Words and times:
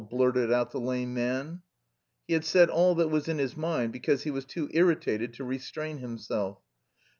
blurted 0.09 0.51
out 0.51 0.71
the 0.71 0.79
lame 0.79 1.13
man. 1.13 1.61
He 2.25 2.33
had 2.33 2.43
said 2.43 2.71
all 2.71 2.95
that 2.95 3.09
was 3.11 3.27
in 3.27 3.37
his 3.37 3.55
mind 3.55 3.93
because 3.93 4.23
he 4.23 4.31
was 4.31 4.45
too 4.45 4.67
irritated 4.73 5.31
to 5.35 5.43
restrain 5.43 5.99
himself. 5.99 6.59